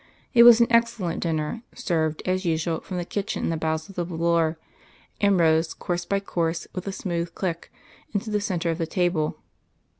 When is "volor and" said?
4.03-5.39